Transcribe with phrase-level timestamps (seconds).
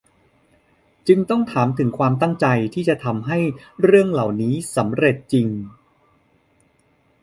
[1.07, 3.39] จึงต้องถามถึงความตั้งใจที่จะทำให้
[3.83, 5.47] เรื่องเหล่านี้สำเร็จจริง